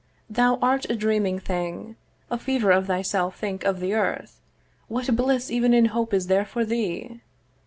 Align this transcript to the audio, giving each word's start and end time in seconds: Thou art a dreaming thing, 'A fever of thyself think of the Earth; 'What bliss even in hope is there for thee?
Thou 0.31 0.57
art 0.63 0.89
a 0.89 0.95
dreaming 0.95 1.37
thing, 1.37 1.95
'A 2.31 2.39
fever 2.39 2.71
of 2.71 2.87
thyself 2.87 3.37
think 3.37 3.63
of 3.63 3.79
the 3.79 3.93
Earth; 3.93 4.41
'What 4.87 5.15
bliss 5.15 5.51
even 5.51 5.75
in 5.75 5.85
hope 5.93 6.11
is 6.11 6.25
there 6.25 6.43
for 6.43 6.65
thee? 6.65 7.21